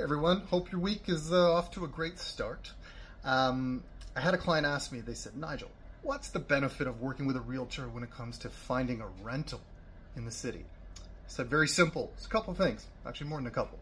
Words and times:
everyone. 0.00 0.42
Hope 0.42 0.70
your 0.70 0.80
week 0.80 1.08
is 1.08 1.32
uh, 1.32 1.54
off 1.54 1.72
to 1.72 1.84
a 1.84 1.88
great 1.88 2.20
start. 2.20 2.70
Um, 3.24 3.82
I 4.14 4.20
had 4.20 4.32
a 4.32 4.38
client 4.38 4.64
ask 4.64 4.92
me, 4.92 5.00
they 5.00 5.14
said, 5.14 5.36
Nigel, 5.36 5.70
what's 6.02 6.28
the 6.28 6.38
benefit 6.38 6.86
of 6.86 7.00
working 7.00 7.26
with 7.26 7.34
a 7.34 7.40
realtor 7.40 7.88
when 7.88 8.04
it 8.04 8.10
comes 8.12 8.38
to 8.38 8.48
finding 8.48 9.00
a 9.00 9.08
rental 9.24 9.60
in 10.14 10.24
the 10.24 10.30
city? 10.30 10.64
I 10.98 11.00
said, 11.26 11.48
very 11.48 11.66
simple. 11.66 12.12
It's 12.16 12.26
a 12.26 12.28
couple 12.28 12.54
things, 12.54 12.86
actually, 13.04 13.28
more 13.28 13.40
than 13.40 13.48
a 13.48 13.50
couple. 13.50 13.76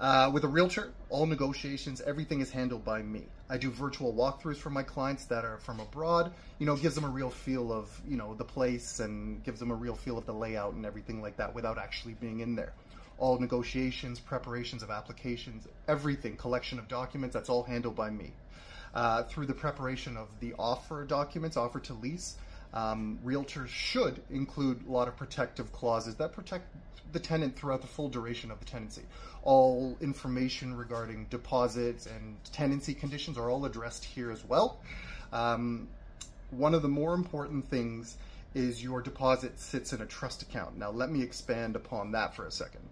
Uh, 0.00 0.30
with 0.32 0.44
a 0.44 0.48
realtor, 0.48 0.94
all 1.10 1.26
negotiations, 1.26 2.00
everything 2.00 2.40
is 2.40 2.50
handled 2.50 2.82
by 2.82 3.02
me. 3.02 3.26
I 3.50 3.58
do 3.58 3.70
virtual 3.70 4.14
walkthroughs 4.14 4.56
for 4.56 4.70
my 4.70 4.82
clients 4.82 5.26
that 5.26 5.44
are 5.44 5.58
from 5.58 5.78
abroad. 5.78 6.32
You 6.58 6.64
know, 6.64 6.74
gives 6.74 6.94
them 6.94 7.04
a 7.04 7.08
real 7.08 7.28
feel 7.28 7.70
of 7.70 8.00
you 8.08 8.16
know 8.16 8.34
the 8.34 8.44
place 8.44 9.00
and 9.00 9.44
gives 9.44 9.60
them 9.60 9.70
a 9.70 9.74
real 9.74 9.94
feel 9.94 10.16
of 10.16 10.24
the 10.24 10.32
layout 10.32 10.72
and 10.72 10.86
everything 10.86 11.20
like 11.20 11.36
that 11.36 11.54
without 11.54 11.76
actually 11.76 12.14
being 12.14 12.40
in 12.40 12.56
there. 12.56 12.72
All 13.18 13.38
negotiations, 13.38 14.18
preparations 14.18 14.82
of 14.82 14.90
applications, 14.90 15.68
everything, 15.86 16.34
collection 16.36 16.78
of 16.78 16.88
documents, 16.88 17.34
that's 17.34 17.50
all 17.50 17.62
handled 17.62 17.94
by 17.94 18.08
me. 18.08 18.32
Uh, 18.94 19.24
through 19.24 19.46
the 19.46 19.54
preparation 19.54 20.16
of 20.16 20.28
the 20.40 20.54
offer 20.58 21.04
documents, 21.04 21.58
offer 21.58 21.78
to 21.78 21.92
lease, 21.92 22.36
um, 22.72 23.18
realtors 23.24 23.68
should 23.68 24.22
include 24.30 24.86
a 24.86 24.90
lot 24.90 25.08
of 25.08 25.16
protective 25.16 25.72
clauses 25.72 26.14
that 26.16 26.32
protect 26.32 26.64
the 27.12 27.18
tenant 27.18 27.56
throughout 27.56 27.80
the 27.80 27.88
full 27.88 28.08
duration 28.08 28.50
of 28.50 28.60
the 28.60 28.64
tenancy. 28.64 29.02
All 29.42 29.96
information 30.00 30.76
regarding 30.76 31.26
deposits 31.26 32.06
and 32.06 32.36
tenancy 32.52 32.94
conditions 32.94 33.36
are 33.38 33.50
all 33.50 33.64
addressed 33.64 34.04
here 34.04 34.30
as 34.30 34.44
well. 34.44 34.80
Um, 35.32 35.88
one 36.50 36.74
of 36.74 36.82
the 36.82 36.88
more 36.88 37.14
important 37.14 37.68
things 37.68 38.16
is 38.54 38.82
your 38.82 39.00
deposit 39.00 39.58
sits 39.58 39.92
in 39.92 40.00
a 40.00 40.06
trust 40.06 40.42
account. 40.42 40.76
Now, 40.76 40.90
let 40.90 41.10
me 41.10 41.22
expand 41.22 41.76
upon 41.76 42.12
that 42.12 42.34
for 42.34 42.46
a 42.46 42.50
second. 42.50 42.82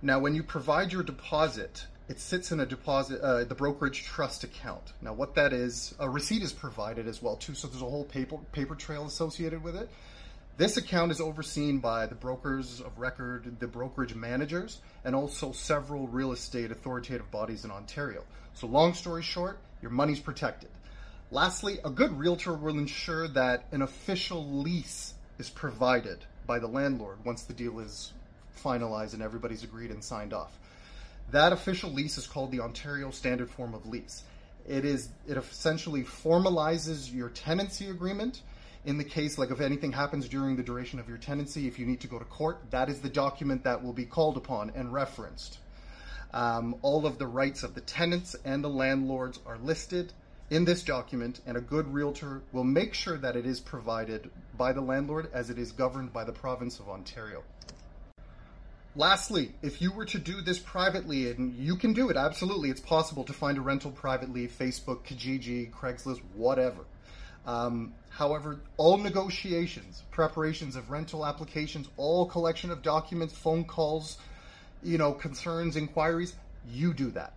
Now, 0.00 0.18
when 0.18 0.34
you 0.34 0.42
provide 0.42 0.92
your 0.92 1.04
deposit, 1.04 1.86
it 2.12 2.20
sits 2.20 2.52
in 2.52 2.60
a 2.60 2.66
deposit, 2.66 3.22
uh, 3.22 3.42
the 3.44 3.54
brokerage 3.54 4.04
trust 4.04 4.44
account. 4.44 4.92
Now, 5.00 5.14
what 5.14 5.34
that 5.36 5.54
is, 5.54 5.94
a 5.98 6.10
receipt 6.10 6.42
is 6.42 6.52
provided 6.52 7.08
as 7.08 7.22
well 7.22 7.36
too, 7.36 7.54
so 7.54 7.68
there's 7.68 7.80
a 7.80 7.86
whole 7.86 8.04
paper 8.04 8.36
paper 8.52 8.74
trail 8.74 9.06
associated 9.06 9.62
with 9.62 9.76
it. 9.76 9.88
This 10.58 10.76
account 10.76 11.10
is 11.10 11.22
overseen 11.22 11.78
by 11.78 12.04
the 12.04 12.14
brokers 12.14 12.82
of 12.82 12.98
record, 12.98 13.58
the 13.58 13.66
brokerage 13.66 14.14
managers, 14.14 14.82
and 15.06 15.16
also 15.16 15.52
several 15.52 16.06
real 16.06 16.32
estate 16.32 16.70
authoritative 16.70 17.30
bodies 17.30 17.64
in 17.64 17.70
Ontario. 17.70 18.24
So, 18.52 18.66
long 18.66 18.92
story 18.92 19.22
short, 19.22 19.58
your 19.80 19.90
money's 19.90 20.20
protected. 20.20 20.68
Lastly, 21.30 21.78
a 21.82 21.88
good 21.88 22.12
realtor 22.12 22.52
will 22.52 22.78
ensure 22.78 23.26
that 23.28 23.64
an 23.72 23.80
official 23.80 24.60
lease 24.60 25.14
is 25.38 25.48
provided 25.48 26.18
by 26.46 26.58
the 26.58 26.68
landlord 26.68 27.24
once 27.24 27.44
the 27.44 27.54
deal 27.54 27.80
is 27.80 28.12
finalized 28.62 29.14
and 29.14 29.22
everybody's 29.22 29.64
agreed 29.64 29.90
and 29.90 30.04
signed 30.04 30.34
off. 30.34 30.58
That 31.30 31.52
official 31.52 31.90
lease 31.90 32.18
is 32.18 32.26
called 32.26 32.50
the 32.50 32.60
Ontario 32.60 33.10
Standard 33.10 33.50
Form 33.50 33.74
of 33.74 33.86
Lease. 33.86 34.22
It 34.68 34.84
is 34.84 35.08
it 35.26 35.36
essentially 35.36 36.02
formalizes 36.02 37.12
your 37.12 37.30
tenancy 37.30 37.88
agreement. 37.88 38.42
In 38.84 38.98
the 38.98 39.04
case, 39.04 39.38
like 39.38 39.50
if 39.50 39.60
anything 39.60 39.92
happens 39.92 40.28
during 40.28 40.56
the 40.56 40.62
duration 40.62 40.98
of 40.98 41.08
your 41.08 41.18
tenancy, 41.18 41.68
if 41.68 41.78
you 41.78 41.86
need 41.86 42.00
to 42.00 42.08
go 42.08 42.18
to 42.18 42.24
court, 42.24 42.58
that 42.70 42.88
is 42.88 43.00
the 43.00 43.08
document 43.08 43.64
that 43.64 43.82
will 43.82 43.92
be 43.92 44.04
called 44.04 44.36
upon 44.36 44.72
and 44.74 44.92
referenced. 44.92 45.58
Um, 46.34 46.76
all 46.82 47.06
of 47.06 47.18
the 47.18 47.26
rights 47.26 47.62
of 47.62 47.74
the 47.74 47.80
tenants 47.80 48.34
and 48.44 48.64
the 48.64 48.68
landlords 48.68 49.38
are 49.46 49.58
listed 49.58 50.12
in 50.50 50.64
this 50.64 50.82
document, 50.82 51.40
and 51.46 51.56
a 51.56 51.60
good 51.60 51.92
realtor 51.92 52.42
will 52.52 52.64
make 52.64 52.92
sure 52.92 53.16
that 53.18 53.36
it 53.36 53.46
is 53.46 53.60
provided 53.60 54.30
by 54.56 54.72
the 54.72 54.80
landlord 54.80 55.30
as 55.32 55.48
it 55.48 55.58
is 55.58 55.72
governed 55.72 56.12
by 56.12 56.24
the 56.24 56.32
province 56.32 56.78
of 56.78 56.88
Ontario. 56.88 57.42
Lastly, 58.94 59.52
if 59.62 59.80
you 59.80 59.90
were 59.92 60.04
to 60.04 60.18
do 60.18 60.42
this 60.42 60.58
privately, 60.58 61.30
and 61.30 61.54
you 61.54 61.76
can 61.76 61.94
do 61.94 62.10
it, 62.10 62.16
absolutely, 62.16 62.68
it's 62.68 62.80
possible 62.80 63.24
to 63.24 63.32
find 63.32 63.56
a 63.56 63.62
rental 63.62 63.90
privately, 63.90 64.46
Facebook, 64.46 65.04
Kijiji, 65.04 65.70
Craigslist, 65.70 66.20
whatever. 66.34 66.84
Um, 67.46 67.94
however, 68.10 68.60
all 68.76 68.98
negotiations, 68.98 70.02
preparations 70.10 70.76
of 70.76 70.90
rental 70.90 71.24
applications, 71.24 71.88
all 71.96 72.26
collection 72.26 72.70
of 72.70 72.82
documents, 72.82 73.34
phone 73.34 73.64
calls, 73.64 74.18
you 74.82 74.98
know, 74.98 75.12
concerns, 75.12 75.76
inquiries, 75.76 76.34
you 76.70 76.92
do 76.92 77.10
that. 77.12 77.32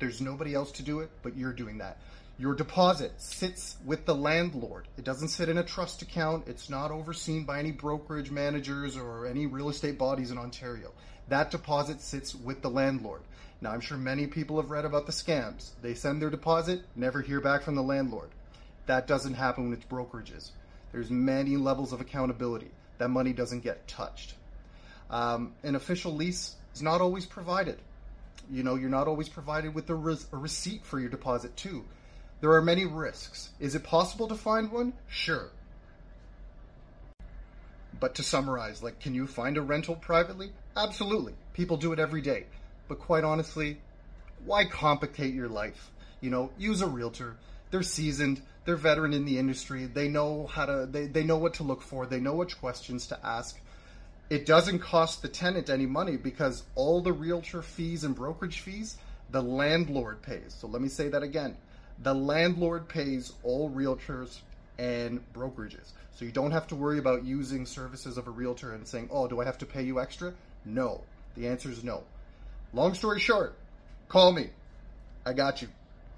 There's 0.00 0.20
nobody 0.20 0.54
else 0.54 0.70
to 0.72 0.82
do 0.82 1.00
it, 1.00 1.10
but 1.22 1.34
you're 1.34 1.52
doing 1.54 1.78
that. 1.78 1.96
Your 2.36 2.54
deposit 2.56 3.12
sits 3.20 3.76
with 3.84 4.06
the 4.06 4.14
landlord. 4.14 4.88
It 4.98 5.04
doesn't 5.04 5.28
sit 5.28 5.48
in 5.48 5.58
a 5.58 5.62
trust 5.62 6.02
account. 6.02 6.48
It's 6.48 6.68
not 6.68 6.90
overseen 6.90 7.44
by 7.44 7.60
any 7.60 7.70
brokerage 7.70 8.32
managers 8.32 8.96
or 8.96 9.26
any 9.26 9.46
real 9.46 9.68
estate 9.68 9.98
bodies 9.98 10.32
in 10.32 10.38
Ontario. 10.38 10.90
That 11.28 11.52
deposit 11.52 12.00
sits 12.00 12.34
with 12.34 12.60
the 12.60 12.70
landlord. 12.70 13.22
Now, 13.60 13.70
I'm 13.70 13.80
sure 13.80 13.96
many 13.96 14.26
people 14.26 14.60
have 14.60 14.70
read 14.70 14.84
about 14.84 15.06
the 15.06 15.12
scams. 15.12 15.70
They 15.80 15.94
send 15.94 16.20
their 16.20 16.28
deposit, 16.28 16.82
never 16.96 17.22
hear 17.22 17.40
back 17.40 17.62
from 17.62 17.76
the 17.76 17.82
landlord. 17.82 18.30
That 18.86 19.06
doesn't 19.06 19.34
happen 19.34 19.64
when 19.64 19.72
it's 19.72 19.86
brokerages. 19.86 20.50
There's 20.90 21.10
many 21.10 21.56
levels 21.56 21.92
of 21.92 22.00
accountability. 22.00 22.72
That 22.98 23.08
money 23.10 23.32
doesn't 23.32 23.62
get 23.62 23.86
touched. 23.86 24.34
Um, 25.08 25.54
an 25.62 25.76
official 25.76 26.12
lease 26.12 26.56
is 26.74 26.82
not 26.82 27.00
always 27.00 27.26
provided. 27.26 27.78
You 28.50 28.64
know, 28.64 28.74
you're 28.74 28.90
not 28.90 29.06
always 29.06 29.28
provided 29.28 29.72
with 29.72 29.88
a, 29.88 29.94
res- 29.94 30.26
a 30.32 30.36
receipt 30.36 30.84
for 30.84 30.98
your 30.98 31.08
deposit, 31.08 31.56
too. 31.56 31.84
There 32.40 32.52
are 32.52 32.62
many 32.62 32.84
risks. 32.84 33.50
Is 33.60 33.74
it 33.74 33.84
possible 33.84 34.28
to 34.28 34.34
find 34.34 34.70
one? 34.70 34.92
Sure. 35.08 35.50
But 37.98 38.16
to 38.16 38.22
summarize, 38.22 38.82
like, 38.82 39.00
can 39.00 39.14
you 39.14 39.26
find 39.26 39.56
a 39.56 39.62
rental 39.62 39.96
privately? 39.96 40.52
Absolutely. 40.76 41.34
People 41.52 41.76
do 41.76 41.92
it 41.92 41.98
every 41.98 42.20
day. 42.20 42.46
But 42.88 42.98
quite 42.98 43.24
honestly, 43.24 43.78
why 44.44 44.64
complicate 44.64 45.32
your 45.32 45.48
life? 45.48 45.90
You 46.20 46.30
know, 46.30 46.50
use 46.58 46.82
a 46.82 46.86
realtor. 46.86 47.36
They're 47.70 47.82
seasoned. 47.82 48.42
They're 48.64 48.76
veteran 48.76 49.12
in 49.12 49.24
the 49.24 49.38
industry. 49.38 49.86
They 49.86 50.08
know 50.08 50.46
how 50.46 50.66
to. 50.66 50.86
They, 50.86 51.06
they 51.06 51.24
know 51.24 51.38
what 51.38 51.54
to 51.54 51.62
look 51.62 51.82
for. 51.82 52.06
They 52.06 52.20
know 52.20 52.34
which 52.34 52.58
questions 52.58 53.06
to 53.08 53.26
ask. 53.26 53.58
It 54.30 54.46
doesn't 54.46 54.80
cost 54.80 55.22
the 55.22 55.28
tenant 55.28 55.70
any 55.70 55.86
money 55.86 56.16
because 56.16 56.64
all 56.74 57.00
the 57.00 57.12
realtor 57.12 57.62
fees 57.62 58.04
and 58.04 58.14
brokerage 58.14 58.60
fees 58.60 58.96
the 59.30 59.42
landlord 59.42 60.22
pays. 60.22 60.56
So 60.58 60.66
let 60.66 60.80
me 60.80 60.88
say 60.88 61.08
that 61.08 61.22
again 61.22 61.56
the 62.02 62.14
landlord 62.14 62.88
pays 62.88 63.32
all 63.42 63.70
realtors 63.70 64.40
and 64.78 65.20
brokerages. 65.32 65.92
So 66.16 66.24
you 66.24 66.32
don't 66.32 66.52
have 66.52 66.66
to 66.68 66.76
worry 66.76 66.98
about 66.98 67.24
using 67.24 67.66
services 67.66 68.18
of 68.18 68.26
a 68.28 68.30
realtor 68.30 68.72
and 68.72 68.86
saying, 68.86 69.08
oh, 69.10 69.26
do 69.26 69.40
I 69.40 69.44
have 69.44 69.58
to 69.58 69.66
pay 69.66 69.82
you 69.82 70.00
extra? 70.00 70.32
No. 70.64 71.00
The 71.36 71.48
answer 71.48 71.70
is 71.70 71.82
no. 71.82 72.04
Long 72.72 72.94
story 72.94 73.20
short, 73.20 73.54
call 74.08 74.32
me. 74.32 74.50
I 75.26 75.32
got 75.32 75.62
you. 75.62 75.68